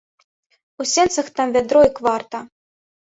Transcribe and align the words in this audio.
У 0.83 0.87
сенцах 0.93 1.29
там 1.37 1.47
вядро 1.59 1.81
і 1.91 1.95
кварта. 2.01 2.39